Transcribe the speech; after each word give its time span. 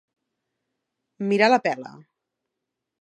Mirar 1.33 1.49
la 1.53 1.61
pela. 1.67 1.93